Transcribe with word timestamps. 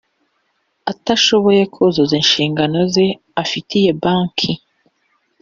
atashoboye 0.91 1.61
kuzuza 1.73 2.13
inshingano 2.21 2.79
ze 2.93 3.05
afitiye 3.41 3.89
banki 4.01 4.51